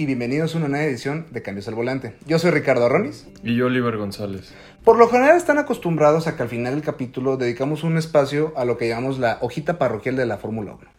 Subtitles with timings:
[0.00, 2.14] y bienvenidos a una nueva edición de Cambios al Volante.
[2.26, 3.26] Yo soy Ricardo Arronis.
[3.44, 4.50] Y yo, Oliver González.
[4.82, 8.64] Por lo general están acostumbrados a que al final del capítulo dedicamos un espacio a
[8.64, 10.90] lo que llamamos la hojita parroquial de la Fórmula 1.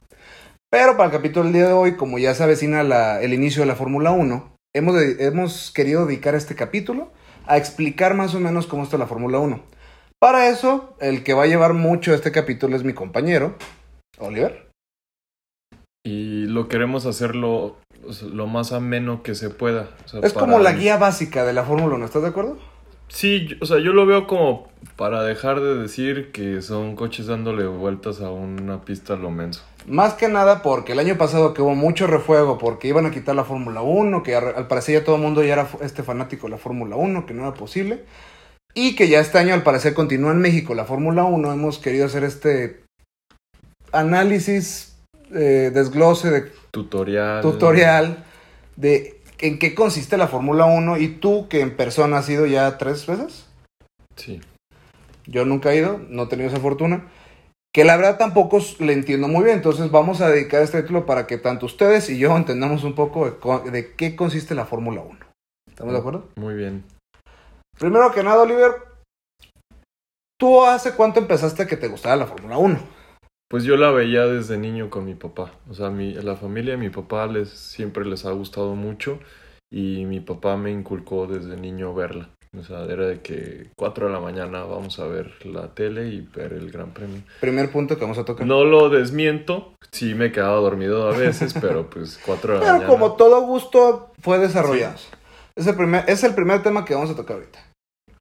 [0.70, 3.64] Pero para el capítulo del día de hoy, como ya se avecina la- el inicio
[3.64, 7.12] de la Fórmula 1, hemos, de- hemos querido dedicar este capítulo
[7.48, 9.64] a explicar más o menos cómo está la Fórmula 1.
[10.20, 13.56] Para eso, el que va a llevar mucho este capítulo es mi compañero,
[14.20, 14.70] Oliver.
[16.06, 19.90] Y lo queremos hacerlo o sea, lo más ameno que se pueda.
[20.06, 22.58] o sea, Es como la guía básica de la Fórmula 1, ¿estás de acuerdo?
[23.08, 27.28] Sí, yo- o sea, yo lo veo como para dejar de decir que son coches
[27.28, 29.64] dándole vueltas a una pista lo menso.
[29.88, 33.36] Más que nada porque el año pasado que hubo mucho refuego porque iban a quitar
[33.36, 36.52] la Fórmula 1, que al parecer ya todo el mundo ya era este fanático de
[36.52, 38.04] la Fórmula 1, que no era posible.
[38.74, 42.06] Y que ya este año al parecer continúa en México la Fórmula 1, hemos querido
[42.06, 42.84] hacer este
[43.92, 44.96] análisis,
[45.34, 47.42] eh, desglose de Tutorial.
[47.42, 48.24] tutorial
[48.76, 52.78] de en qué consiste la Fórmula 1 y tú que en persona has ido ya
[52.78, 53.48] tres veces.
[54.16, 54.42] Sí.
[55.26, 57.10] Yo nunca he ido, no he tenido esa fortuna.
[57.74, 59.58] Que la verdad tampoco le entiendo muy bien.
[59.58, 63.26] Entonces vamos a dedicar este título para que tanto ustedes y yo entendamos un poco
[63.26, 65.20] de, de qué consiste la Fórmula 1.
[65.70, 66.28] ¿Estamos de acuerdo?
[66.36, 66.84] Muy bien.
[67.80, 68.74] Primero que nada, Oliver,
[70.38, 72.80] ¿tú hace cuánto empezaste que te gustaba la Fórmula 1?
[73.52, 75.52] Pues yo la veía desde niño con mi papá.
[75.70, 79.20] O sea, mi, la familia de mi papá les, siempre les ha gustado mucho
[79.70, 82.30] y mi papá me inculcó desde niño verla.
[82.58, 86.22] O sea, era de que 4 de la mañana vamos a ver la tele y
[86.22, 87.24] ver el Gran Premio.
[87.42, 88.48] Primer punto que vamos a tocar.
[88.48, 92.74] No lo desmiento, sí me quedaba dormido a veces, pero pues 4 de la Pero
[92.74, 92.90] mañana.
[92.90, 94.96] como todo gusto fue desarrollado.
[95.58, 97.60] Es, el primer, es el primer tema que vamos a tocar ahorita.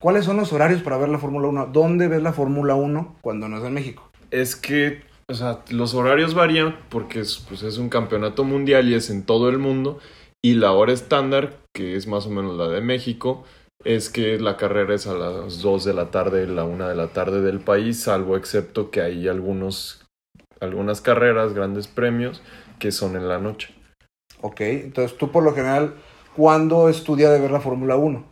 [0.00, 1.66] ¿Cuáles son los horarios para ver la Fórmula 1?
[1.72, 4.10] ¿Dónde ves la Fórmula 1 cuando no es en México?
[4.30, 8.94] Es que, o sea, los horarios varían porque es, pues, es un campeonato mundial y
[8.94, 9.98] es en todo el mundo.
[10.42, 13.44] Y la hora estándar, que es más o menos la de México,
[13.84, 17.08] es que la carrera es a las 2 de la tarde, la 1 de la
[17.08, 20.04] tarde del país, salvo excepto que hay algunos,
[20.60, 22.42] algunas carreras, grandes premios,
[22.78, 23.74] que son en la noche.
[24.40, 25.94] Ok, entonces tú por lo general,
[26.36, 28.24] ¿cuándo estudia de ver la Fórmula 1?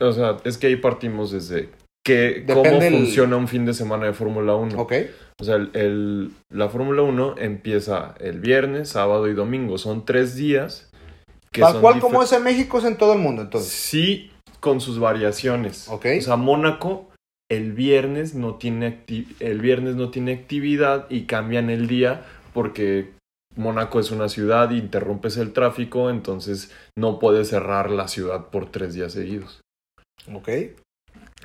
[0.00, 1.70] O sea, es que ahí partimos desde
[2.04, 4.78] que, cómo el- funciona un fin de semana de Fórmula 1.
[4.80, 4.92] Ok,
[5.40, 9.78] O sea, el, el- la Fórmula 1 empieza el viernes, sábado y domingo.
[9.78, 10.90] Son tres días.
[11.50, 13.72] Que tal son cual como es en México es en todo el mundo, entonces.
[13.72, 15.88] Sí, con sus variaciones.
[15.88, 16.06] Ok.
[16.18, 17.08] O sea, Mónaco
[17.50, 19.00] el viernes no tiene
[19.38, 23.10] el viernes no tiene actividad y cambian el día porque
[23.54, 28.94] Mónaco es una ciudad interrumpes el tráfico, entonces no puedes cerrar la ciudad por tres
[28.94, 29.60] días seguidos.
[30.32, 30.48] Ok,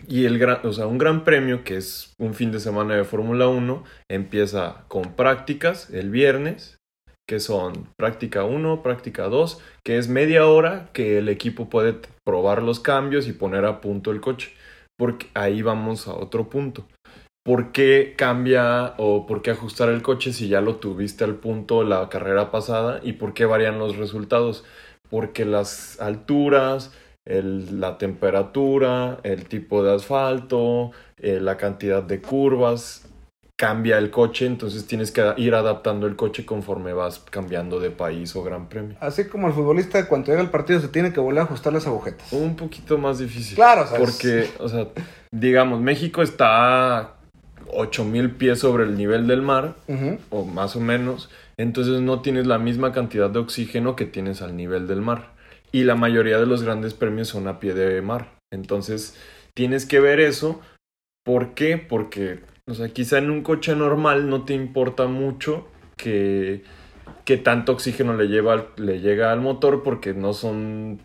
[0.07, 3.03] Y el gran, o sea, un gran premio, que es un fin de semana de
[3.03, 6.79] Fórmula 1, empieza con prácticas el viernes,
[7.27, 11.95] que son práctica 1, práctica 2, que es media hora que el equipo puede
[12.25, 14.51] probar los cambios y poner a punto el coche.
[14.97, 16.87] Porque ahí vamos a otro punto.
[17.45, 21.83] ¿Por qué cambia o por qué ajustar el coche si ya lo tuviste al punto
[21.83, 22.99] la carrera pasada?
[23.03, 24.65] ¿Y por qué varían los resultados?
[25.09, 26.91] Porque las alturas,
[27.29, 30.91] el- la temperatura, el tipo de asfalto,
[31.21, 33.05] eh, la cantidad de curvas,
[33.55, 38.33] cambia el coche, entonces tienes que ir adaptando el coche conforme vas cambiando de país
[38.35, 38.95] o gran premio.
[39.01, 41.85] así como el futbolista cuando llega al partido se tiene que volver a ajustar las
[41.85, 42.31] agujetas.
[42.31, 43.55] Un poquito más difícil.
[43.55, 44.87] Claro, sea, Porque, o sea,
[45.31, 47.13] digamos, México está a
[47.71, 49.75] 8000 pies sobre el nivel del mar,
[50.29, 54.55] o más o menos, entonces no tienes la misma cantidad de oxígeno que tienes al
[54.55, 55.37] nivel del mar.
[55.71, 58.39] Y la mayoría de los grandes premios son a pie de mar.
[58.51, 59.15] Entonces,
[59.53, 60.61] tienes que ver eso.
[61.23, 61.77] ¿Por qué?
[61.77, 66.63] Porque, o sea, quizá en un coche normal no te importa mucho que,
[67.25, 71.01] que tanto oxígeno le, lleva, le llega al motor porque no son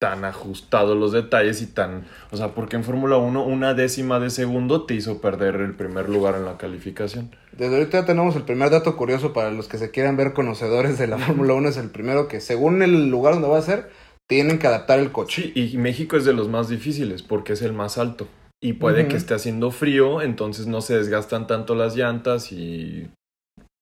[0.00, 2.06] tan ajustados los detalles y tan...
[2.30, 6.08] O sea, porque en Fórmula 1 una décima de segundo te hizo perder el primer
[6.08, 7.36] lugar en la calificación.
[7.52, 10.96] Desde ahorita ya tenemos el primer dato curioso para los que se quieran ver conocedores
[10.96, 11.68] de la Fórmula 1.
[11.68, 13.90] Es el primero que, según el lugar donde va a ser,
[14.30, 15.52] tienen que adaptar el coche.
[15.52, 18.28] Sí, y México es de los más difíciles porque es el más alto.
[18.62, 23.10] Y puede que esté haciendo frío, entonces no se desgastan tanto las llantas y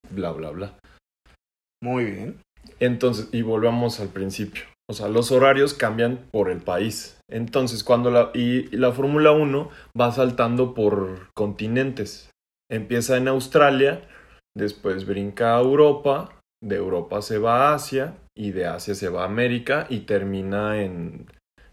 [0.08, 0.78] bla, bla, bla.
[1.82, 2.40] Muy bien.
[2.80, 4.64] Entonces, y volvamos al principio.
[4.88, 7.20] O sea, los horarios cambian por el país.
[7.28, 9.68] Entonces, cuando la, y la Fórmula 1
[10.00, 12.30] va saltando por continentes.
[12.70, 14.08] Empieza en Australia,
[14.56, 19.22] después brinca a Europa, de Europa se va a Asia y de Asia se va
[19.22, 21.26] a América y termina en,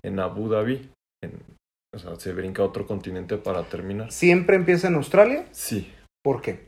[0.03, 0.89] en Abu Dhabi.
[1.23, 1.55] En-
[1.93, 4.11] o sea, se brinca a otro continente para terminar.
[4.11, 5.45] ¿Siempre empieza en Australia?
[5.51, 5.91] Sí,
[6.23, 6.67] ¿Por qué?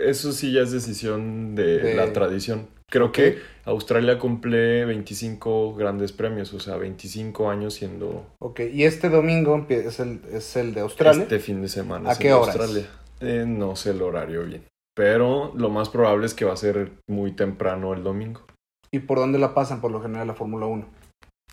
[0.00, 2.68] Eso sí ya es decisión de, De- la tradición.
[2.90, 9.08] Creo que Australia cumple 25 grandes premios, o sea, 25 años siendo Ok, y este
[9.08, 11.22] domingo es el, es el de Australia.
[11.22, 12.10] este fin de semana.
[12.10, 12.30] ¿A es qué?
[12.30, 12.84] Australia.
[13.20, 14.64] Eh, no sé el horario bien,
[14.94, 18.42] pero lo más probable es que va a ser muy temprano el domingo.
[18.90, 20.86] ¿Y por dónde la pasan por lo general la Fórmula 1?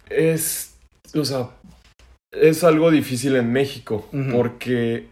[0.09, 0.77] Es,
[1.15, 1.49] o sea,
[2.33, 5.07] es algo difícil en México porque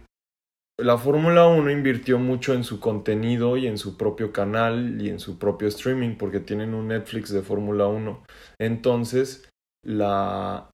[0.79, 5.19] la Fórmula 1 invirtió mucho en su contenido y en su propio canal y en
[5.19, 8.23] su propio streaming porque tienen un Netflix de Fórmula 1.
[8.59, 9.49] Entonces,
[9.83, 10.69] la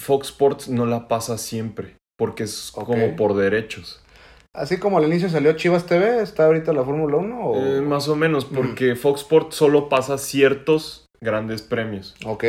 [0.00, 4.02] Fox Sports no la pasa siempre porque es como por derechos.
[4.52, 7.40] Así como al inicio salió Chivas TV, ¿está ahorita la Fórmula 1?
[7.40, 7.56] O...
[7.56, 12.16] Eh, más o menos porque Fox Sports solo pasa ciertos grandes premios.
[12.24, 12.44] Ok.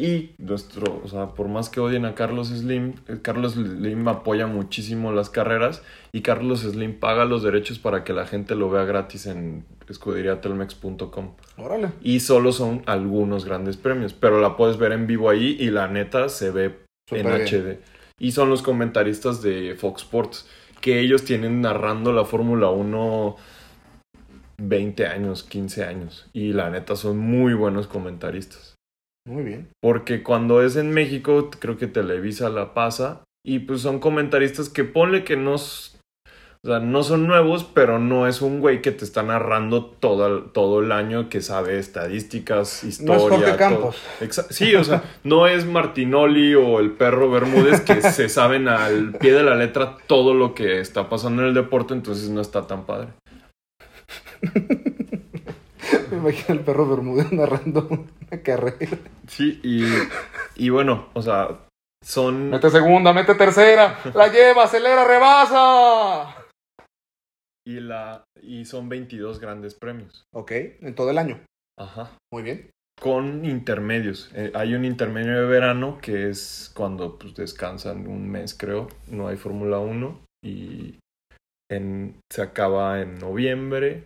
[0.00, 4.46] Y nuestro, o sea, por más que odien a Carlos Slim, eh, Carlos Slim apoya
[4.46, 8.84] muchísimo las carreras y Carlos Slim paga los derechos para que la gente lo vea
[8.84, 11.34] gratis en escuderiatelmex.com.
[11.58, 11.90] Órale.
[12.00, 15.86] Y solo son algunos grandes premios, pero la puedes ver en vivo ahí y la
[15.86, 16.78] neta se ve
[17.10, 17.46] en bien.
[17.46, 17.78] HD.
[18.18, 20.48] Y son los comentaristas de Fox Sports,
[20.80, 23.36] que ellos tienen narrando la Fórmula 1
[24.60, 26.28] 20 años, 15 años.
[26.32, 28.76] Y la neta son muy buenos comentaristas.
[29.26, 29.68] Muy bien.
[29.80, 33.24] Porque cuando es en México, creo que Televisa la pasa.
[33.44, 35.56] Y pues son comentaristas que ponle que no,
[36.62, 40.26] o sea, no son nuevos, pero no es un güey que te está narrando todo,
[40.26, 43.16] el- todo el año que sabe estadísticas, No historia.
[43.16, 43.56] es Jorge todo.
[43.56, 43.96] Campos.
[44.50, 49.32] Sí, o sea, no es Martinoli o el perro Bermúdez que se saben al pie
[49.32, 52.84] de la letra todo lo que está pasando en el deporte, entonces no está tan
[52.84, 53.08] padre.
[56.10, 58.98] Me imagino el perro Bermúdez narrando una carrera.
[59.28, 59.84] Sí, y,
[60.56, 61.48] y bueno, o sea,
[62.04, 62.50] son...
[62.50, 63.98] Mete segunda, mete tercera.
[64.14, 66.36] La lleva, acelera, rebasa.
[67.66, 70.24] Y, la, y son 22 grandes premios.
[70.34, 71.40] Ok, en todo el año.
[71.78, 72.10] Ajá.
[72.32, 72.70] Muy bien.
[73.00, 74.30] Con intermedios.
[74.34, 78.88] Eh, hay un intermedio de verano que es cuando pues, descansan un mes, creo.
[79.08, 80.20] No hay Fórmula 1.
[80.44, 80.98] Y
[81.70, 84.04] en, se acaba en noviembre.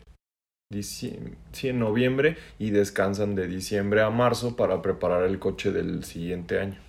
[0.72, 2.36] dicie- sí, en noviembre.
[2.58, 6.80] Y descansan de diciembre a marzo para preparar el coche del siguiente año.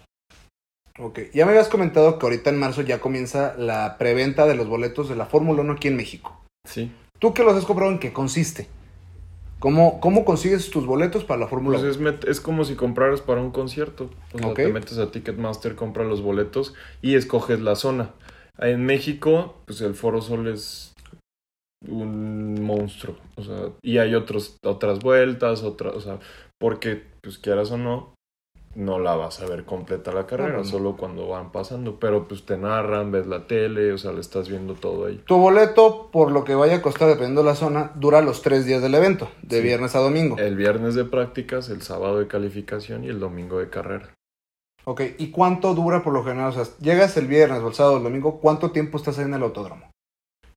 [0.97, 4.67] Ok, ya me habías comentado que ahorita en marzo ya comienza la preventa de los
[4.67, 6.41] boletos de la Fórmula 1 aquí en México.
[6.65, 6.91] Sí.
[7.19, 8.67] ¿Tú que los has comprado en qué consiste?
[9.59, 12.07] ¿Cómo, cómo consigues tus boletos para la Fórmula Pues 1?
[12.07, 14.09] es, met- es como si compraras para un concierto.
[14.33, 18.11] O sea, te metes a Ticketmaster, compras los boletos y escoges la zona.
[18.59, 20.93] En México, pues el Foro Sol es
[21.87, 23.15] un monstruo.
[23.35, 26.19] O sea, y hay otros, otras vueltas, otras, o sea,
[26.59, 28.13] porque, pues quieras o no,
[28.75, 31.97] no la vas a ver completa la carrera, solo cuando van pasando.
[31.99, 35.23] Pero pues te narran, ves la tele, o sea, le estás viendo todo ahí.
[35.25, 38.65] Tu boleto, por lo que vaya a costar dependiendo de la zona, dura los tres
[38.65, 39.63] días del evento, de Sí.
[39.63, 40.37] viernes a domingo.
[40.37, 44.13] El viernes de prácticas, el sábado de calificación y el domingo de carrera.
[44.87, 46.49] Ok, ¿y cuánto dura por lo general?
[46.49, 49.25] O sea, llegas el viernes o el sábado o el domingo, ¿cuánto tiempo estás ahí
[49.25, 49.89] en el autódromo?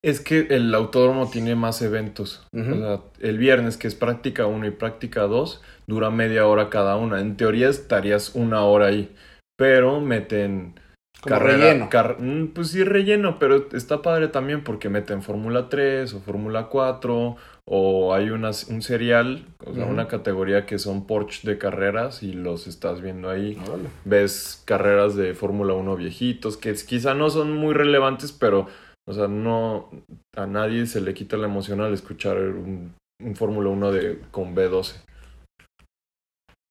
[0.04, 2.46] Es que el autódromo tiene más eventos.
[2.54, 6.96] O sea, el viernes, que es práctica 1 y práctica 2, dura media hora cada
[6.96, 7.20] una.
[7.20, 9.12] En teoría estarías una hora ahí.
[9.56, 10.74] Pero meten
[11.20, 11.56] Como carrera.
[11.70, 11.90] relleno.
[11.90, 16.66] car- mm, pues sí, relleno, pero está padre también porque meten Fórmula 3 o Fórmula
[16.66, 17.36] 4.
[17.70, 22.32] O hay unas, un serial, o sea, una categoría que son Porsche de carreras y
[22.32, 23.90] los estás viendo ahí Órale.
[24.06, 28.68] ves carreras de Fórmula 1 viejitos que quizá no son muy relevantes, pero,
[29.08, 29.88] o sea, no
[30.36, 34.54] a nadie se le quita la emoción al escuchar un, un Fórmula 1 de, con
[34.54, 34.96] B12.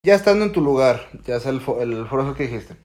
[0.06, 2.76] Ya estando en tu lugar, ya sea el, el foro que dijiste.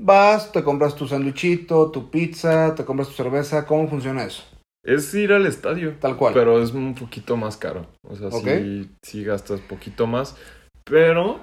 [0.00, 3.66] Vas, te compras tu sanduichito, tu pizza, te compras tu cerveza.
[3.66, 4.44] ¿Cómo funciona eso?
[4.84, 6.32] Es ir al estadio, Tal cual.
[6.32, 7.86] pero es un poquito más caro.
[8.08, 10.36] O sea, sí, sí gastas poquito más,
[10.84, 11.40] pero,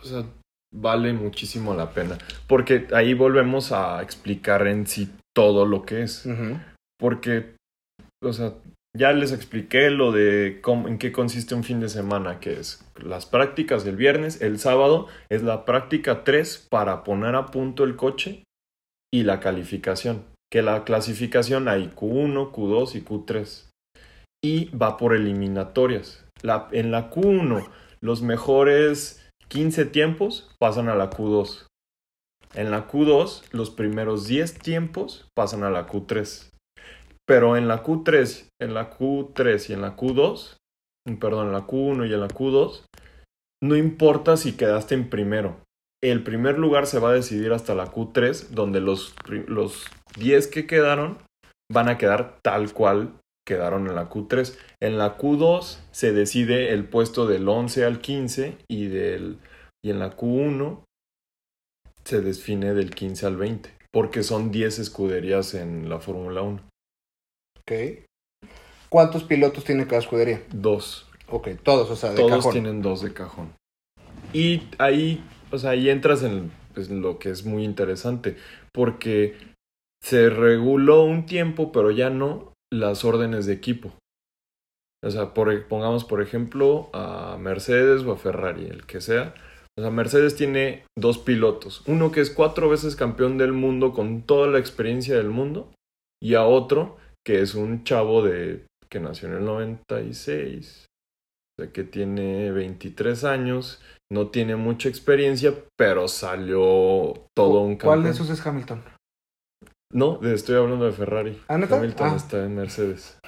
[0.00, 0.24] o sea,
[0.74, 2.18] vale muchísimo la pena.
[2.48, 6.26] Porque ahí volvemos a explicar en sí todo lo que es.
[6.98, 7.54] Porque,
[8.24, 8.54] o sea,
[8.96, 12.82] ya les expliqué lo de cómo, en qué consiste un fin de semana, que es
[13.04, 17.96] las prácticas el viernes, el sábado es la práctica 3 para poner a punto el
[17.96, 18.44] coche
[19.12, 23.68] y la calificación, que la clasificación hay Q1, Q2 y Q3.
[24.42, 26.24] Y va por eliminatorias.
[26.42, 27.68] La, en la Q1,
[28.00, 31.65] los mejores 15 tiempos pasan a la Q2.
[32.54, 36.50] En la Q2, los primeros 10 tiempos pasan a la Q3.
[37.26, 40.56] Pero en la Q3, en la Q3 y en la Q2,
[41.20, 42.84] perdón, en la Q1 y en la Q2,
[43.62, 45.60] no importa si quedaste en primero.
[46.02, 49.14] El primer lugar se va a decidir hasta la Q3, donde los,
[49.48, 49.86] los
[50.18, 51.18] 10 que quedaron
[51.72, 53.14] van a quedar tal cual
[53.46, 54.56] quedaron en la Q3.
[54.80, 59.38] En la Q2 se decide el puesto del 11 al 15 y, del,
[59.84, 60.84] y en la Q1
[62.06, 66.62] se define del 15 al 20, porque son 10 escuderías en la Fórmula 1.
[67.60, 67.72] Ok.
[68.88, 70.42] ¿Cuántos pilotos tiene cada escudería?
[70.52, 71.08] Dos.
[71.28, 72.52] Ok, todos, o sea, de Todos cajón.
[72.52, 73.52] tienen dos de cajón.
[74.32, 78.36] Y ahí, o sea, ahí entras en, pues, lo que es muy interesante,
[78.72, 79.36] porque
[80.00, 83.92] se reguló un tiempo, pero ya no las órdenes de equipo.
[85.04, 89.34] O sea, por, pongamos por ejemplo a Mercedes o a Ferrari, el que sea.
[89.78, 91.82] O sea, Mercedes tiene dos pilotos.
[91.86, 95.70] Uno que es cuatro veces campeón del mundo con toda la experiencia del mundo.
[96.22, 100.86] Y a otro que es un chavo de que nació en el 96.
[101.58, 103.82] O sea, que tiene 23 años.
[104.10, 107.78] No tiene mucha experiencia, pero salió todo un campeón.
[107.96, 108.82] ¿Cuál de esos es Hamilton?
[109.92, 111.38] No, estoy hablando de Ferrari.
[111.48, 111.76] ¿Ah, neta?
[111.76, 112.16] Hamilton Ah.
[112.16, 113.18] está en Mercedes.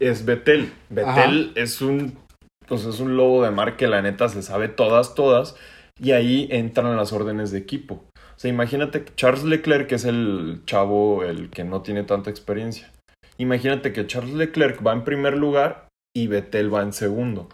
[0.00, 0.72] Es Vettel.
[0.90, 2.18] Vettel es un
[2.66, 5.54] pues es un lobo de mar que la neta se sabe todas, todas.
[6.00, 8.04] Y ahí entran las órdenes de equipo.
[8.14, 12.30] O sea, imagínate que Charles Leclerc, que es el chavo, el que no tiene tanta
[12.30, 12.90] experiencia.
[13.38, 17.48] Imagínate que Charles Leclerc va en primer lugar y Vettel va en segundo.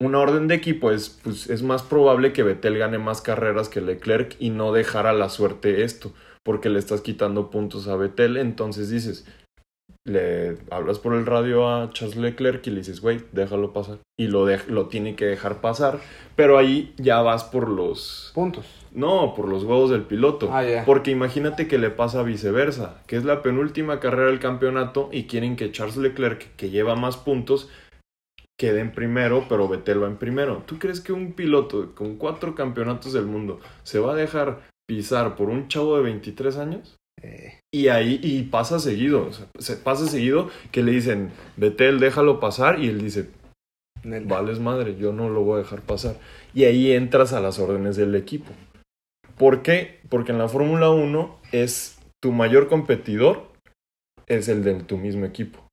[0.00, 3.80] Una orden de equipo es, pues, es más probable que Vettel gane más carreras que
[3.80, 6.12] Leclerc y no dejar a la suerte esto,
[6.44, 8.36] porque le estás quitando puntos a Vettel.
[8.36, 9.24] Entonces dices,
[10.04, 13.98] le hablas por el radio a Charles Leclerc y le dices, güey, déjalo pasar.
[14.18, 16.00] Y lo, lo tiene que dejar pasar,
[16.36, 18.32] pero ahí ya vas por los...
[18.34, 18.66] Puntos.
[18.92, 20.48] No, por los huevos del piloto.
[20.52, 20.82] Ah.
[20.84, 25.56] Porque imagínate que le pasa viceversa, que es la penúltima carrera del campeonato y quieren
[25.56, 27.70] que Charles Leclerc, que lleva más puntos,
[28.58, 30.62] quede en primero, pero Vettel va en primero.
[30.66, 35.36] ¿Tú crees que un piloto con cuatro campeonatos del mundo se va a dejar pisar
[35.36, 36.96] por un chavo de 23 años?
[37.22, 42.00] Eh, Y ahí, y pasa seguido, o sea, se pasa seguido que le dicen, Vettel,
[42.00, 43.30] déjalo pasar, y él dice,
[44.04, 46.16] vales madre, yo no lo voy a dejar pasar.
[46.54, 48.50] Y ahí entras a las órdenes del equipo.
[49.38, 50.00] ¿Por qué?
[50.08, 53.48] Porque en la Fórmula 1 es tu mayor competidor,
[54.26, 55.66] es el de tu mismo equipo.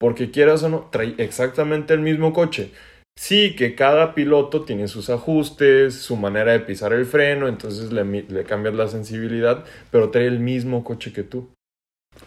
[0.00, 2.72] Porque quieras o no, trae exactamente el mismo coche.
[3.16, 8.04] Sí, que cada piloto tiene sus ajustes, su manera de pisar el freno, entonces le,
[8.04, 11.50] le cambias la sensibilidad, pero trae el mismo coche que tú.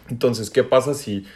[0.08, 1.26] Entonces, ¿qué pasa si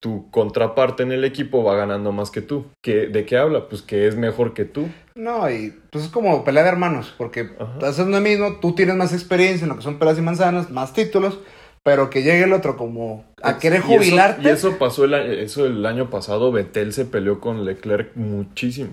[0.00, 2.66] tu contraparte en el equipo va ganando más que tú?
[2.82, 3.68] ¿Qué, ¿De qué habla?
[3.68, 4.88] Pues que es mejor que tú.
[5.14, 7.88] No, y pues es como pelea de hermanos, porque Ajá.
[7.88, 10.92] haces lo mismo, tú tienes más experiencia en lo que son peras y manzanas, más
[10.92, 11.40] títulos,
[11.84, 14.42] pero que llegue el otro como a querer Y eso- jubilarte.
[14.42, 16.52] Y eso, pasó el, eso el año pasado.
[16.52, 18.90] Vettel se peleó con Leclerc muchísimo.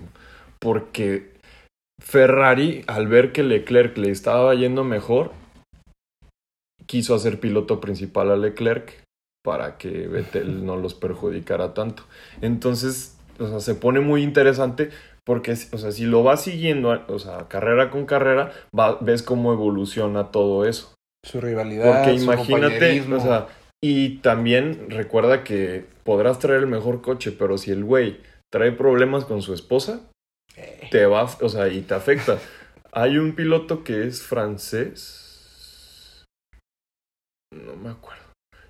[0.58, 1.34] Porque
[2.02, 5.32] Ferrari, al ver que Leclerc le estaba yendo mejor,
[6.86, 9.02] quiso hacer piloto principal a Leclerc
[9.44, 12.04] para que Vettel no los perjudicara tanto.
[12.40, 14.90] Entonces, o sea, se pone muy interesante
[15.24, 19.52] porque, o sea, si lo vas siguiendo, o sea, carrera con carrera, va- ves cómo
[19.52, 20.94] evoluciona todo eso.
[21.26, 23.16] Su rivalidad, Porque su imagínate, compañerismo.
[23.16, 23.48] o sea,
[23.82, 28.20] y también recuerda que podrás traer el mejor coche, pero si el güey
[28.52, 30.00] trae problemas con su esposa,
[30.56, 32.38] Eh, te va, o sea, y te afecta.
[32.92, 36.24] Hay un piloto que es francés.
[37.52, 38.22] No me acuerdo.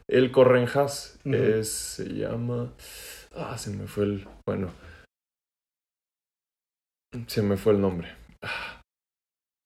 [0.09, 1.19] El corre en Haas.
[1.25, 1.35] Ujú.
[1.37, 2.73] es, se llama.
[3.37, 4.27] Ah, se me fue el.
[4.47, 4.71] Bueno.
[7.29, 8.15] Se me fue el nombre.
[8.43, 8.81] Ah.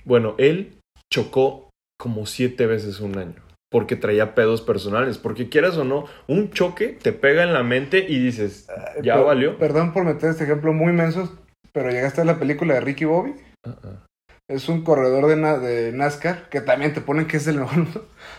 [0.04, 0.78] Bueno, él
[1.12, 1.69] chocó
[2.00, 3.36] como siete veces un año.
[3.70, 5.18] Porque traía pedos personales.
[5.18, 8.66] Porque quieras o no, un choque te pega en la mente y dices,
[9.02, 9.58] ya per- valió.
[9.58, 11.38] Perdón por meter este ejemplo muy menso,
[11.72, 13.34] pero llegaste a la película de Ricky Bobby.
[13.64, 14.06] Ah, ah.
[14.50, 17.86] Es un corredor de, na- de NASCAR que también te ponen que es el mejor,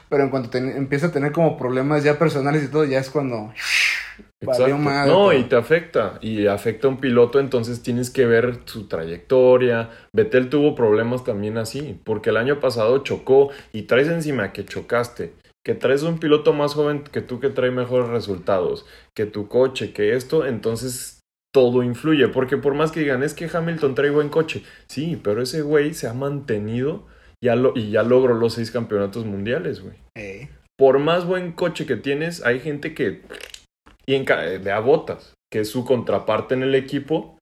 [0.10, 3.10] pero en cuanto te- empieza a tener como problemas ya personales y todo, ya es
[3.10, 3.54] cuando
[4.42, 4.78] Exacto.
[4.78, 6.18] madre No, y te afecta.
[6.22, 9.90] Y afecta a un piloto, entonces tienes que ver su trayectoria.
[10.14, 15.34] Vettel tuvo problemas también así, porque el año pasado chocó y traes encima que chocaste,
[15.64, 19.94] que traes un piloto más joven que tú que trae mejores resultados, que tu coche,
[19.94, 21.21] que esto, entonces
[21.54, 25.42] todo influye, porque por más que digan, es que Hamilton trae buen coche, sí, pero
[25.42, 27.06] ese güey se ha mantenido
[27.44, 31.86] ya lo, y ya logró los seis campeonatos mundiales, güey Eh, por más buen coche
[31.86, 33.22] que tienes, hay gente que.
[34.06, 37.38] Y en, de botas, que es su contraparte en el equipo,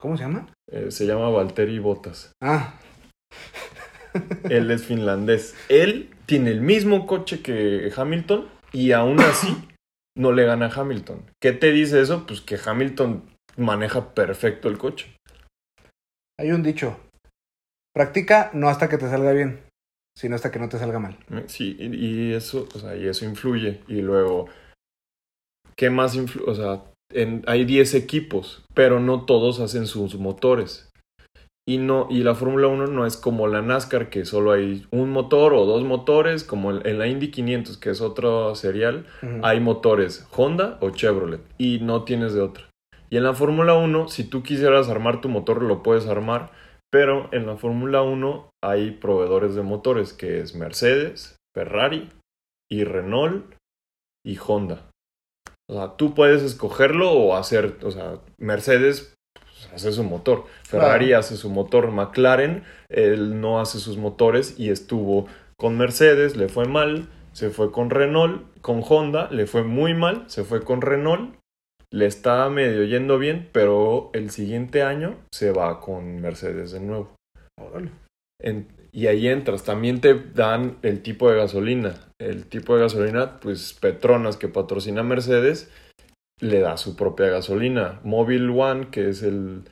[0.00, 0.46] ¿Cómo se llama?
[0.70, 2.32] eh, se llama Valtteri Bottas.
[2.42, 2.78] Ah,
[4.48, 5.54] Él es finlandés.
[5.68, 9.56] Él tiene el mismo coche que Hamilton y aún así
[10.16, 11.24] no le gana a Hamilton.
[11.42, 12.26] ¿Qué te dice eso?
[12.26, 13.24] Pues que Hamilton
[13.56, 15.16] maneja perfecto el coche.
[16.38, 16.98] hay un dicho.
[17.94, 19.60] Practica no hasta que te salga bien,
[20.18, 21.16] sino hasta que no te salga mal.
[21.46, 23.82] Sí, y, y eso, o sea, y eso influye.
[23.86, 24.48] Y luego,
[25.76, 26.82] ¿qué más influ o sea,
[27.12, 30.90] en- hay 10 equipos, pero no todos hacen sus motores.
[31.66, 35.10] Y no y la Fórmula 1 no es como la NASCAR que solo hay un
[35.10, 39.06] motor o dos motores, como en en la Indy 500 que es otro serial,
[39.42, 42.64] hay motores Honda o Chevrolet y no tienes de otra.
[43.14, 46.50] Y en la Fórmula 1, si tú quisieras armar tu motor, lo puedes armar,
[46.90, 52.10] pero en la Fórmula 1 hay proveedores de motores que es Mercedes, Ferrari
[52.68, 53.54] y Renault
[54.26, 54.90] y Honda.
[55.70, 61.06] O sea, tú puedes escogerlo o hacer, o sea, Mercedes pues, hace su motor, Ferrari
[61.06, 61.20] Claro.
[61.20, 66.64] hace su motor, McLaren él no hace sus motores y estuvo con Mercedes, le fue
[66.64, 71.36] mal, se fue con Renault, con Honda, le fue muy mal, se fue con Renault,
[71.94, 77.14] le está medio yendo bien, pero el siguiente año se va con Mercedes de nuevo.
[77.56, 77.90] Órale.
[78.42, 81.94] En- y ahí entras, también te dan el tipo de gasolina.
[82.20, 85.70] El tipo de gasolina, pues Petronas, que patrocina Mercedes,
[86.40, 88.00] le da su propia gasolina.
[88.02, 89.62] Mobile One, que es el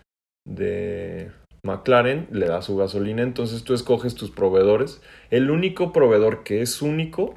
[0.47, 1.33] de
[1.65, 3.23] McLaren, le da su gasolina.
[3.23, 5.03] Entonces tú escoges tus proveedores.
[5.31, 7.35] El único proveedor que es único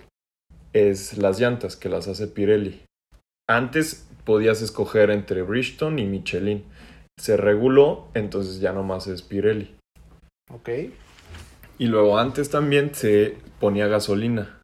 [0.73, 2.83] es las llantas, que las hace Pirelli.
[3.47, 6.65] Antes podías escoger entre Bridgestone y Michelin.
[7.17, 9.73] Se reguló, entonces ya nomás es Pirelli.
[10.51, 10.69] Ok.
[11.77, 14.61] Y luego antes también se ponía gasolina.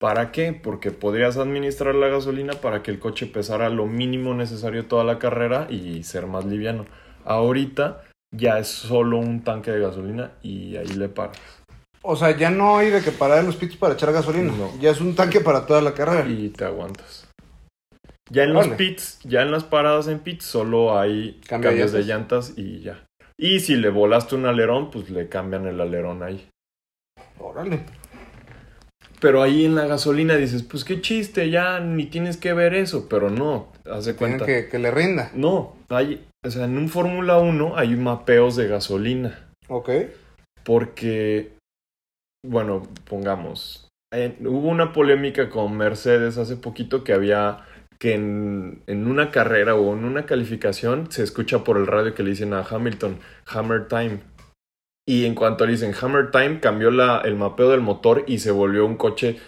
[0.00, 0.52] ¿Para qué?
[0.52, 5.18] Porque podrías administrar la gasolina para que el coche pesara lo mínimo necesario toda la
[5.18, 6.86] carrera y ser más liviano.
[7.24, 11.40] Ahorita ya es solo un tanque de gasolina y ahí le paras.
[12.02, 14.52] O sea, ya no hay de que parar en los pits para echar gasolina.
[14.56, 14.70] No.
[14.80, 16.28] Ya es un tanque para toda la carrera.
[16.28, 17.27] Y te aguantas.
[18.30, 21.92] Ya en los pits, ya en las paradas en pits, solo hay Cambio de cambios
[21.92, 23.04] de llantas y ya.
[23.38, 26.48] Y si le volaste un alerón, pues le cambian el alerón ahí.
[27.38, 27.84] Órale.
[29.20, 33.08] Pero ahí en la gasolina dices, pues qué chiste, ya ni tienes que ver eso,
[33.08, 34.46] pero no, Tienen cuenta.
[34.46, 35.30] que, que le rinda.
[35.34, 39.90] No, hay, o sea, en un Fórmula 1 hay mapeos de gasolina, Ok.
[40.64, 41.52] porque,
[42.46, 47.64] bueno, pongamos, eh, hubo una polémica con Mercedes hace poquito que había
[47.98, 52.30] que en, una carrera o en una calificación se escucha por el radio que le
[52.30, 54.20] dicen a Hamilton, Hammer Time.
[55.06, 58.84] Y en cuanto le dicen Hammer Time, cambió el mapeo del motor y se volvió
[58.86, 59.38] un coche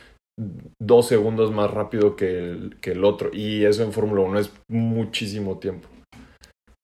[0.79, 3.31] dos segundos más rápido que el, otro.
[3.33, 5.89] Y eso en Fórmula 1 es muchísimo tiempo.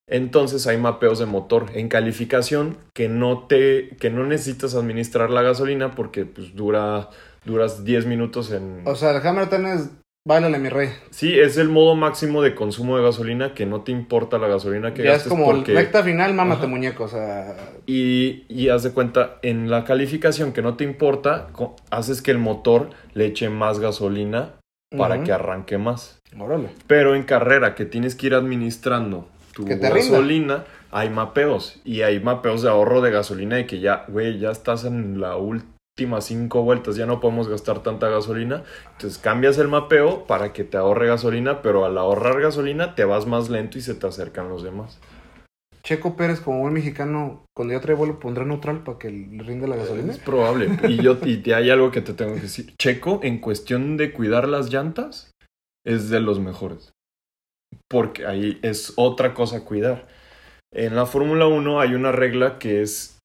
[0.08, 5.42] Entonces hay mapeos de motor en calificación que no te que no necesitas administrar la
[5.42, 7.10] gasolina porque pues dura
[7.44, 9.90] duras 10 minutos en O sea, el Hamilton es.
[10.26, 10.88] Báilale, mi rey.
[11.10, 14.92] Sí, es el modo máximo de consumo de gasolina que no te importa la gasolina
[14.92, 16.66] que ya es gastes como porque recta final, mámate Ajá.
[16.66, 17.04] muñeco.
[17.04, 17.54] O sea.
[17.86, 21.46] y, y haz de cuenta, en la calificación que no te importa,
[21.90, 24.54] haces que el motor le eche más gasolina
[24.98, 26.18] para que arranque más.
[26.36, 26.70] Órale.
[26.88, 30.10] Pero en carrera que tienes que ir administrando tu Que te rinda.
[30.10, 31.80] gasolina, hay mapeos.
[31.84, 35.36] Y hay mapeos de ahorro de gasolina de que ya, güey, ya estás en la
[35.36, 35.70] última
[36.20, 38.64] cinco vueltas, ya no podemos gastar tanta gasolina.
[38.92, 43.26] Entonces cambias el mapeo para que te ahorre gasolina, pero al ahorrar gasolina te vas
[43.26, 44.98] más lento y se te acercan los demás.
[45.82, 49.68] Checo Pérez, como buen mexicano, cuando ya trae vuelo, pondrá neutral para que le rinde
[49.68, 50.12] la gasolina.
[50.12, 50.68] Es probable.
[50.88, 52.74] Y yo y te- hay algo que te tengo que decir.
[52.76, 55.30] Checo, en cuestión de cuidar las llantas,
[55.86, 56.92] es de los mejores.
[57.88, 60.08] Porque ahí es otra cosa cuidar.
[60.74, 63.15] En la Fórmula 1 hay una regla que es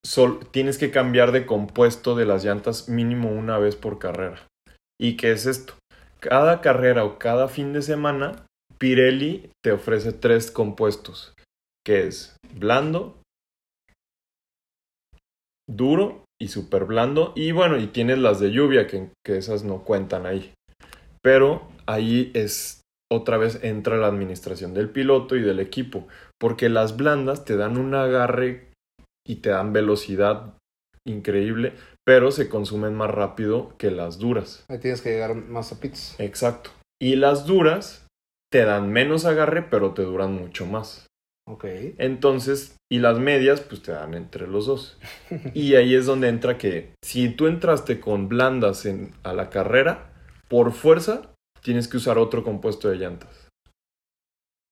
[0.50, 4.46] tienes que cambiar de compuesto de las llantas mínimo una vez por carrera.
[5.00, 5.74] ¿Y qué es esto?
[6.20, 8.46] Cada carrera o cada fin de semana,
[8.78, 11.34] Pirelli te ofrece tres compuestos,
[11.84, 13.20] que es blando,
[15.68, 17.32] duro y súper blando.
[17.34, 20.52] Y bueno, y tienes las de lluvia, que, que esas no cuentan ahí.
[21.22, 26.08] Pero ahí es otra vez entra la administración del piloto y del equipo,
[26.40, 28.71] porque las blandas te dan un agarre
[29.26, 30.54] y te dan velocidad
[31.06, 34.64] increíble, pero se consumen más rápido que las duras.
[34.68, 36.18] Ahí tienes que llegar más a pits.
[36.18, 36.70] Exacto.
[37.00, 38.06] Y las duras
[38.52, 41.06] te dan menos agarre, pero te duran mucho más.
[41.48, 41.64] Ok.
[41.98, 44.98] Entonces, y las medias, pues te dan entre los dos.
[45.54, 50.12] Y ahí es donde entra que si tú entraste con blandas en, a la carrera,
[50.48, 51.32] por fuerza
[51.62, 53.48] tienes que usar otro compuesto de llantas.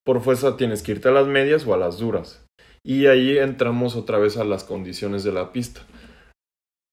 [0.05, 2.45] Por fuerza tienes que irte a las medias o a las duras.
[2.85, 5.83] Y ahí entramos otra vez a las condiciones de la pista.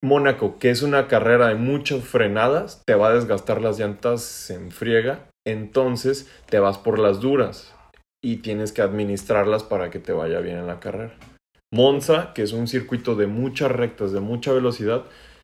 [0.03, 4.71] Mónaco, que es una carrera de muchas frenadas, te va a desgastar las llantas en
[4.71, 7.73] friega, entonces te vas por las duras
[8.23, 11.15] y tienes que administrarlas para que te vaya bien en la carrera.
[11.73, 15.03] Monza, que es un circuito de muchas rectas, de mucha velocidad,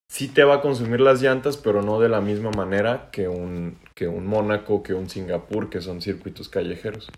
[0.09, 3.79] sí te va a consumir las llantas, pero no de la misma manera que un,
[3.95, 7.09] que un Mónaco, que un Singapur, que son circuitos callejeros.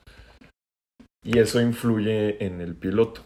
[1.26, 3.22] Y eso influye en el piloto.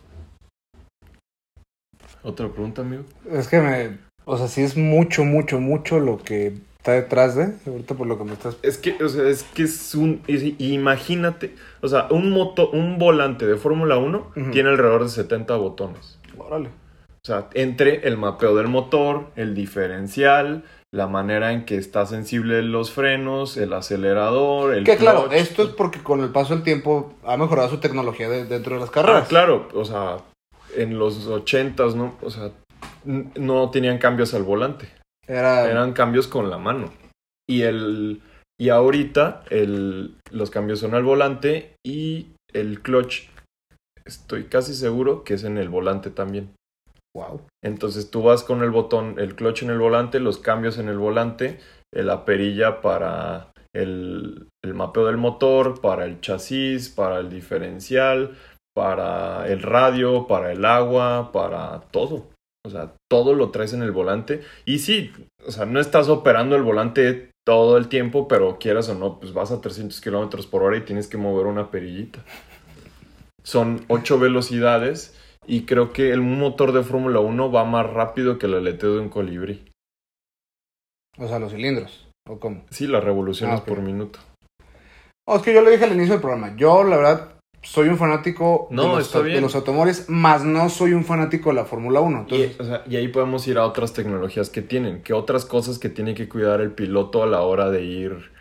[2.24, 3.04] ¿Otra pregunta, amigo?
[3.30, 3.98] Es que me.
[4.26, 7.54] O sea, sí es mucho, mucho, mucho lo que está detrás de.
[7.68, 8.58] Ahorita por lo que me estás.
[8.62, 10.22] Es que, o sea, es que es un.
[10.28, 14.52] es- imagínate, o sea, un moto, un volante de Fórmula 1 Ujú.
[14.52, 16.20] tiene alrededor de 70 botones.
[16.38, 16.70] Órale.
[16.70, 22.62] O sea, entre el mapeo del motor, el diferencial, la manera en que está sensible
[22.64, 27.14] los frenos, el acelerador, el Que claro, esto es porque con el paso del tiempo
[27.24, 29.24] ha mejorado su tecnología de- dentro de las carreras.
[29.26, 30.18] Ah, claro, o sea,
[30.76, 32.16] en los 80s, ¿no?
[32.22, 32.52] O sea,
[33.06, 34.90] no tenían cambios al volante.
[35.28, 35.70] Era.
[35.70, 36.92] Eran cambios con la mano.
[37.48, 38.22] Y el
[38.62, 43.30] y ahorita el, los cambios son al volante y el clutch
[44.06, 46.52] estoy casi seguro que es en el volante también.
[47.16, 47.42] Wow.
[47.64, 50.98] Entonces tú vas con el botón, el clutch en el volante, los cambios en el
[50.98, 51.60] volante,
[51.94, 58.38] eh, la perilla para el, el mapeo del motor, para el chasis, para el diferencial,
[58.76, 62.28] para el radio, para el agua, para todo.
[62.66, 64.42] O sea, todo lo traes en el volante.
[64.66, 65.12] Y sí,
[65.46, 69.34] o sea, no estás operando el volante todo el tiempo, pero quieras o no, pues
[69.34, 72.24] vas a 300 kilómetros por hora y tienes que mover una perillita.
[73.44, 75.18] Son ocho velocidades
[75.50, 79.00] y creo que el motor de Fórmula 1 va más rápido que el aleteo de
[79.02, 79.66] un colibrí.
[81.18, 82.08] O sea, los cilindros.
[82.28, 82.64] ¿O cómo?
[82.70, 84.20] Sí, las revoluciones Ah, por minuto.
[85.28, 86.56] Oh, es que yo lo dije al inicio del programa.
[86.56, 89.36] Yo, la verdad, soy un fanático No, de, los, está bien.
[89.38, 92.20] de los automóviles, más no soy un fanático de la Fórmula 1.
[92.20, 95.46] Entonces, Y, o sea, y ahí podemos ir a otras tecnologías que tienen, que otras
[95.46, 98.32] cosas que tiene que cuidar el piloto a la hora de ir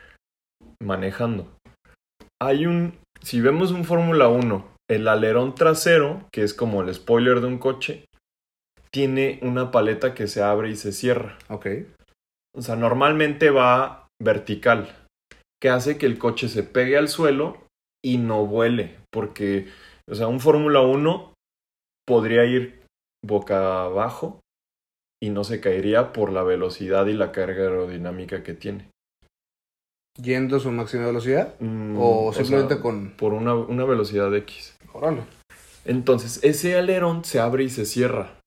[0.82, 1.48] manejando.
[2.40, 7.40] Hay un, si vemos un Fórmula 1, el alerón trasero, que es como el spoiler
[7.40, 8.04] de un coche,
[8.90, 11.38] tiene una paleta que se abre y se cierra.
[11.48, 11.66] ok.
[12.56, 14.96] O sea, normalmente va vertical,
[15.60, 17.66] que hace que el coche se pegue al suelo
[18.04, 19.68] y no vuele, porque,
[20.10, 21.34] o sea, un Fórmula 1
[22.06, 22.82] podría ir
[23.24, 24.40] boca abajo
[25.22, 28.90] y no se caería por la velocidad y la carga aerodinámica que tiene.
[30.20, 31.54] Yendo a su máxima velocidad.
[31.60, 33.10] Mm, o simplemente sea, con.
[33.16, 34.76] Por una, una velocidad X.
[34.92, 35.22] Órale.
[35.84, 38.38] Entonces, ese alerón se abre y se cierra.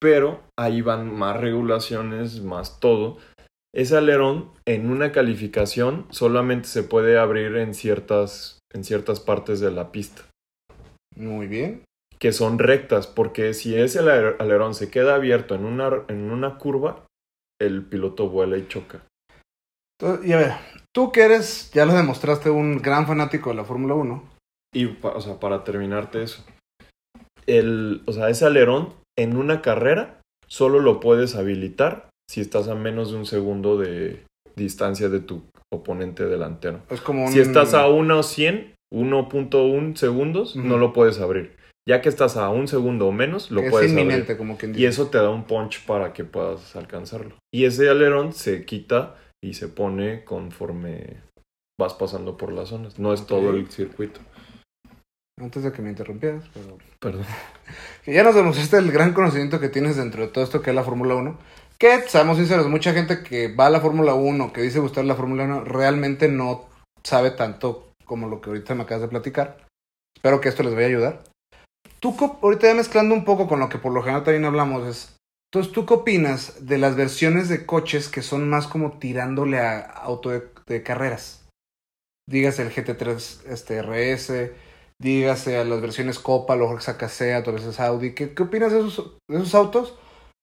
[0.00, 3.18] Pero ahí van más regulaciones, más todo.
[3.74, 9.70] Ese alerón en una calificación solamente se puede abrir en ciertas, en ciertas partes de
[9.70, 10.22] la pista,
[11.14, 11.82] Muy bien.
[12.18, 16.56] que son rectas, porque si ese aler- alerón se queda abierto en una, en una
[16.56, 17.04] curva,
[17.60, 19.02] el piloto vuela y choca.
[20.00, 20.52] Entonces, y a ver,
[20.94, 24.22] tú que eres, ya lo demostraste, un gran fanático de la Fórmula 1.
[24.74, 26.44] Y, o sea, para terminarte eso,
[27.46, 32.74] el, o sea, ese alerón en una carrera solo lo puedes habilitar si estás a
[32.74, 34.24] menos de un segundo de
[34.56, 36.80] distancia de tu oponente delantero.
[36.90, 37.32] Es como un.
[37.32, 40.66] Si estás a 1 o 100, 1.1 segundos, Ujú.
[40.66, 41.56] no lo puedes abrir.
[41.88, 44.36] Ya que estás a un segundo o menos, lo puedes es abrir.
[44.36, 44.82] como quien dice.
[44.82, 47.36] Y eso te da un punch para que puedas alcanzarlo.
[47.54, 49.14] Y ese alerón se quita
[49.46, 51.22] y se pone conforme
[51.78, 52.98] vas pasando por las zonas.
[52.98, 54.20] No es todo el circuito.
[55.38, 56.78] Antes de que me interrumpieras, pero.
[57.00, 57.24] Perdón.
[58.06, 60.84] Ya nos demostraste el gran conocimiento que tienes dentro de todo esto que es la
[60.84, 61.36] Fórmula 1.
[61.76, 65.16] Que, seamos sinceros, mucha gente que va a la Fórmula 1, que dice gustar la
[65.16, 66.66] Fórmula 1, realmente no
[67.02, 69.66] sabe tanto como lo que ahorita me acabas de platicar.
[70.16, 71.24] Espero que esto les vaya a ayudar.
[71.98, 75.15] Tú, ahorita ya mezclando un poco con lo que por lo general también hablamos, es.
[75.52, 79.80] Entonces, ¿tú qué opinas de las versiones de coches que son más como tirándole a
[79.80, 81.48] auto de, carreras?
[82.28, 84.50] Dígase el GT3 este, RS,
[85.00, 88.14] dígase a las versiones Copa, los saca Seat, a veces Audi.
[88.14, 89.94] ¿Qué, qué opinas de esos, de esos autos?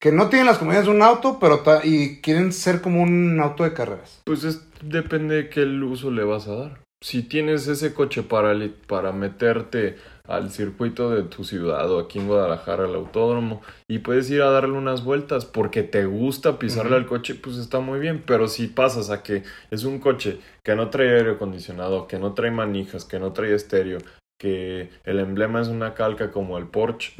[0.02, 3.64] Que no tienen las comodidades de un auto, pero y quieren ser como un auto
[3.64, 4.22] de carreras.
[4.26, 6.84] Pues es, depende de qué uso le vas a dar.
[7.02, 8.54] Si tienes ese coche para,
[8.88, 14.30] para meterte al circuito de tu ciudad o aquí en Guadalajara al autódromo y puedes
[14.30, 18.24] ir a darle unas vueltas porque te gusta pisarle al coche, pues está muy bien.
[18.26, 22.34] Pero si pasas a que es un coche que no trae aire acondicionado, que no
[22.34, 24.00] trae manijas, que no trae estéreo,
[24.40, 27.14] que el emblema es una calca como el Porsche,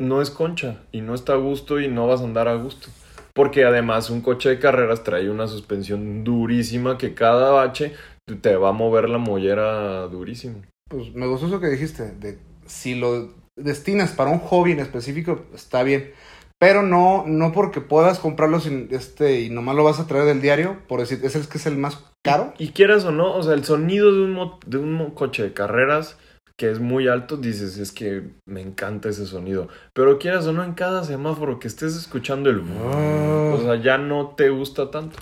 [0.00, 2.88] no es concha y no está a gusto y no vas a andar a gusto.
[3.32, 7.94] Porque además un coche de carreras trae una suspensión durísima que cada bache
[8.40, 10.62] te va a mover la mollera durísimo.
[10.90, 15.46] Pues me gustó eso que dijiste, de si lo destinas para un hobby en específico,
[15.54, 16.12] está bien.
[16.58, 20.42] Pero no, no porque puedas comprarlo sin, este, y nomás lo vas a traer del
[20.42, 22.52] diario, por decir, es el que es el más caro.
[22.58, 25.52] Y quieras o no, o sea, el sonido de un, mo- de un coche de
[25.54, 26.18] carreras
[26.58, 29.68] que es muy alto, dices, es que me encanta ese sonido.
[29.94, 32.62] Pero quieras o no, en cada semáforo que estés escuchando el...
[32.82, 33.54] Ah.
[33.54, 35.18] O sea, ya no te gusta tanto.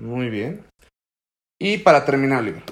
[0.00, 0.64] Muy bien.
[1.60, 2.64] Y para terminar, Oliver,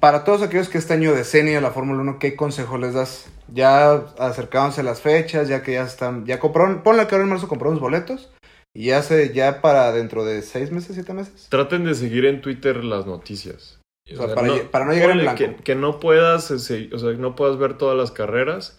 [0.00, 3.30] para todos aquellos que este año decenio la Fórmula 1, ¿qué consejo les das?
[3.52, 7.48] Ya acercándose las fechas, ya que ya están, ya compraron, ponle que ahora en marzo
[7.48, 8.30] compramos boletos
[8.74, 11.48] y ya se, ya para dentro de seis meses, siete meses.
[11.48, 13.80] Traten de seguir en Twitter las noticias.
[14.12, 14.34] O sea,
[14.70, 15.38] para no llegar en blanco.
[15.38, 18.78] Que, que no puedas, eh, o sea, que no puedas ver todas las carreras.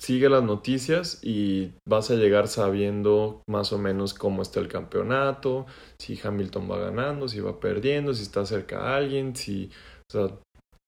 [0.00, 5.66] Sigue las noticias y vas a llegar sabiendo más o menos cómo está el campeonato,
[5.98, 9.70] si Hamilton va ganando, si va perdiendo, si está cerca a alguien, si,
[10.08, 10.38] o sea,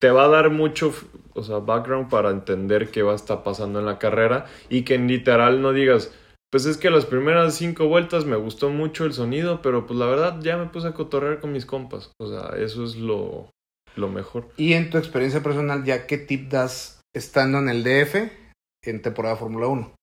[0.01, 0.95] te va a dar mucho,
[1.35, 4.95] o sea, background para entender qué va a estar pasando en la carrera y que
[4.95, 6.11] en literal no digas,
[6.51, 10.07] pues es que las primeras cinco vueltas me gustó mucho el sonido, pero pues la
[10.07, 12.13] verdad ya me puse a cotorrear con mis compas.
[12.19, 13.51] O sea, eso es lo,
[13.95, 14.49] lo mejor.
[14.57, 18.42] Y en tu experiencia personal, ya qué tip das estando en el DF
[18.85, 19.95] en temporada Fórmula 1?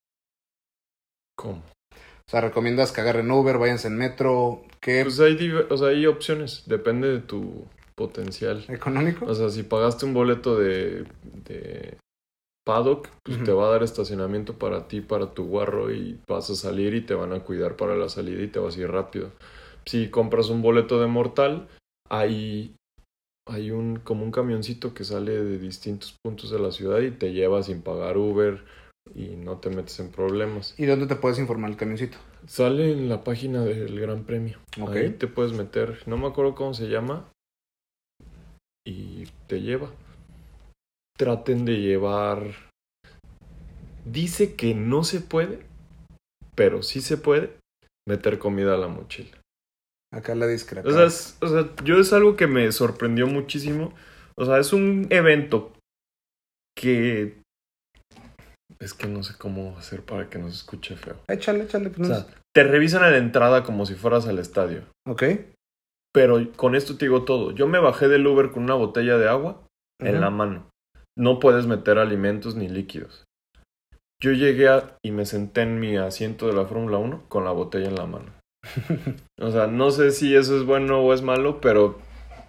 [1.38, 1.64] ¿Cómo?
[1.92, 6.06] O sea, recomiendas que agarren Uber, váyanse en metro, ¿qué Pues hay, o sea, hay
[6.06, 7.66] opciones, depende de tu
[7.96, 8.64] potencial.
[8.70, 9.26] económico?
[9.26, 11.98] O sea, si pagaste un boleto de, de
[12.66, 16.56] paddock, pues te va a dar estacionamiento para ti, para tu guarro y vas a
[16.56, 19.32] salir y te van a cuidar para la salida y te vas a ir rápido.
[19.86, 21.68] Si compras un boleto de mortal,
[22.10, 22.76] hay,
[23.50, 27.34] hay un, como un camioncito que sale de distintos puntos de la ciudad y te
[27.34, 28.64] lleva sin pagar Uber
[29.16, 30.76] y no te metes en problemas.
[30.78, 32.18] ¿Y dónde te puedes informar el camioncito?
[32.48, 34.60] Sale en la página del Gran Premio.
[34.88, 37.26] Ahí te puedes meter, no me acuerdo cómo se llama,
[38.86, 39.92] y te lleva.
[41.18, 42.70] Traten de llevar.
[44.06, 45.60] Dice que no se puede,
[46.56, 47.58] pero sí se puede
[48.08, 49.38] meter comida a la mochila.
[50.12, 50.88] Acá la discreta.
[50.88, 53.94] O sea, es- o sea, yo es algo que me sorprendió muchísimo.
[54.36, 55.74] O sea, es un evento
[56.78, 57.42] que.
[58.80, 61.16] Es que no sé cómo hacer para que no se escuche feo.
[61.28, 61.90] Échale, échale.
[61.90, 64.84] pues, O sea, te revisan a la entrada como si fueras al estadio.
[65.08, 65.24] ok.
[66.12, 67.52] Pero con esto te digo todo.
[67.52, 69.62] Yo me bajé del Uber con una botella de agua
[70.02, 70.68] en la mano.
[71.16, 73.26] No puedes meter alimentos ni líquidos.
[74.22, 77.52] Yo llegué a- y me senté en mi asiento de la Fórmula 1 con la
[77.52, 78.32] botella en la mano.
[79.42, 81.98] O sea, no sé si eso es bueno o es malo, pero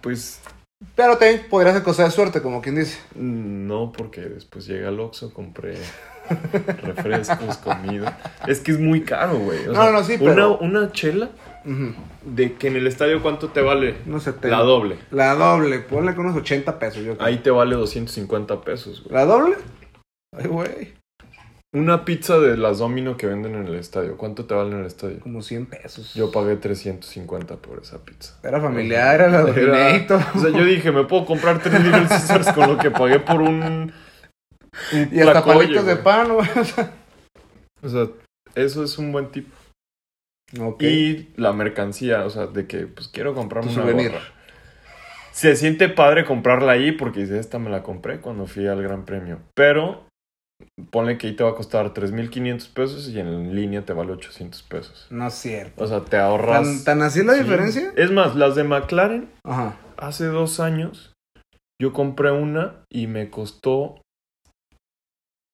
[0.01, 0.41] pues
[0.95, 2.99] Pero también podría ser cosa de suerte, como quien dice.
[3.15, 5.75] no, porque después llegué al Oxxo, compré
[6.83, 8.17] refrescos, comida.
[8.47, 9.67] Es que es muy caro, güey.
[9.67, 11.29] O No, sea, no, sí, una, pero- una chela
[12.25, 14.33] de que en el estadio cuánto te vale No sé.
[14.33, 14.97] te- la doble.
[15.11, 15.79] La doble.
[15.79, 17.25] Ponle con unos 80 pesos, yo creo.
[17.27, 19.13] Ahí te vale 250 pesos, güey.
[19.13, 19.55] ¿La doble?
[20.37, 20.93] Ay, güey.
[21.73, 24.17] Una pizza de las Domino que venden en el estadio.
[24.17, 25.21] ¿Cuánto te vale en el estadio?
[25.21, 26.13] Como 100 pesos.
[26.13, 28.37] Yo pagué 350 por esa pizza.
[28.43, 30.21] Era familiar, era la Dominator.
[30.35, 33.41] o sea, yo dije, me puedo comprar tres Little Caesars con lo que pagué por
[33.41, 33.63] un.
[33.63, 33.93] un
[35.13, 36.47] Y hasta palitos de pan, güey.
[37.83, 38.09] O sea,
[38.53, 39.47] eso es un buen tip.
[40.59, 40.83] Ok.
[40.83, 44.11] Y la mercancía, o sea, de que pues quiero comprarme una souvenir.
[44.11, 44.23] gorra.
[45.31, 49.05] Se siente padre comprarla ahí porque dice, esta me la compré cuando fui al Gran
[49.05, 49.39] Premio.
[49.55, 50.05] Pero
[50.91, 54.63] ponle que ahí te va a costar 3.500 pesos y en línea te vale 800
[54.63, 55.07] pesos.
[55.09, 55.83] No es cierto.
[55.83, 56.63] O sea, te ahorras...
[56.65, 57.39] ¿Tan, tan así la Sí.
[57.43, 57.93] diferencia?
[57.95, 59.77] Es más, las de McLaren, Ajá.
[59.97, 61.13] hace dos años,
[61.81, 64.01] yo compré una y me costó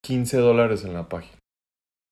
[0.06, 1.38] 15 dólares en la página.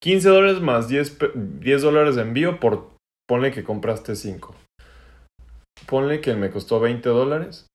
[0.01, 2.95] 15 dólares más 10, pe- 10 dólares de envío por,
[3.27, 4.55] ponle que compraste 5.
[5.87, 7.67] Ponle que me costó 20 dólares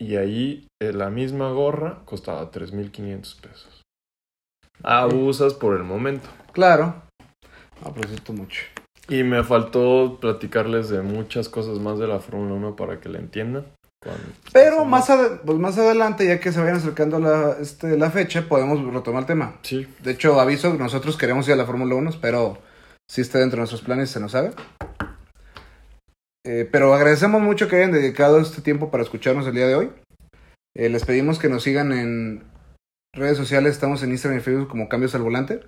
[0.00, 3.82] y ahí eh, la misma gorra costaba 3.500 pesos.
[4.82, 6.28] Abusas por el momento.
[6.52, 7.02] Claro.
[7.84, 8.62] Aprecio mucho.
[9.08, 13.18] Y me faltó platicarles de muchas cosas más de la Fórmula 1 para que la
[13.18, 13.66] entiendan.
[14.52, 15.10] Pero más,
[15.44, 19.26] pues más adelante, ya que se vayan acercando la, este, la fecha, podemos retomar el
[19.26, 19.58] tema.
[19.62, 22.58] Sí, De hecho, aviso, nosotros queremos ir a la Fórmula 1, pero
[23.08, 24.52] si está dentro de nuestros planes, se nos sabe.
[26.44, 29.90] Eh, pero agradecemos mucho que hayan dedicado este tiempo para escucharnos el día de hoy.
[30.76, 32.44] Eh, les pedimos que nos sigan en
[33.16, 35.60] redes sociales, estamos en Instagram y Facebook como Cambios al Volante.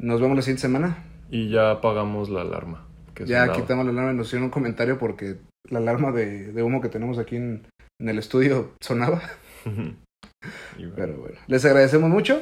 [0.00, 1.04] Nos vemos la siguiente semana.
[1.30, 2.86] y ya apagamos la alarma.
[3.14, 3.60] que Ya sonaba.
[3.60, 5.38] quitamos la alarma y nos hicieron un comentario porque
[5.70, 7.66] la alarma de, de humo que tenemos aquí en,
[8.00, 9.22] en el estudio sonaba.
[9.64, 9.96] Bueno,
[10.96, 12.40] Pero bueno, les agradecemos mucho.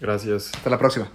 [0.00, 0.52] Gracias.
[0.54, 1.10] Hasta la próxima.